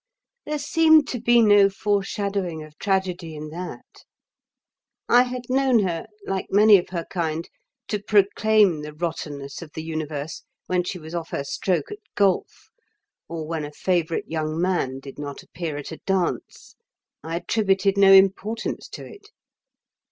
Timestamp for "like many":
6.25-6.79